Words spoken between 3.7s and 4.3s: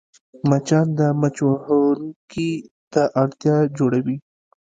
جوړوي